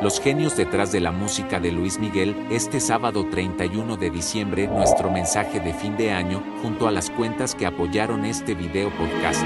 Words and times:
los 0.00 0.20
genios 0.20 0.56
detrás 0.56 0.92
de 0.92 1.00
la 1.00 1.12
música 1.12 1.60
de 1.60 1.72
Luis 1.72 1.98
Miguel, 1.98 2.34
este 2.50 2.80
sábado 2.80 3.26
31 3.30 3.96
de 3.96 4.10
diciembre 4.10 4.66
nuestro 4.66 5.10
mensaje 5.10 5.60
de 5.60 5.74
fin 5.74 5.96
de 5.96 6.12
año, 6.12 6.42
junto 6.62 6.88
a 6.88 6.90
las 6.90 7.10
cuentas 7.10 7.54
que 7.54 7.66
apoyaron 7.66 8.24
este 8.24 8.54
video 8.54 8.90
podcast. 8.90 9.44